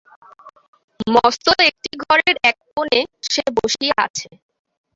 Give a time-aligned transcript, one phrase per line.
[1.07, 2.99] মস্ত একটি ঘরের এককোণে
[3.29, 4.29] সে বসিয়া আছে।